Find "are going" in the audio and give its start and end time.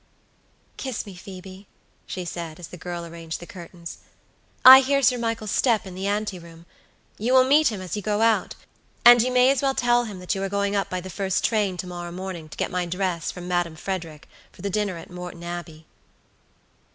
10.41-10.75